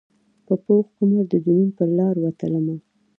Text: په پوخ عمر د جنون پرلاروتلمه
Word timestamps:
په 0.45 0.53
پوخ 0.65 0.85
عمر 1.01 1.23
د 1.31 1.33
جنون 1.45 1.69
پرلاروتلمه 1.77 2.75